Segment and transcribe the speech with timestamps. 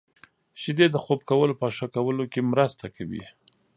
[0.61, 3.23] •شیدې د خوب کولو په ښه کولو کې مرسته کوي.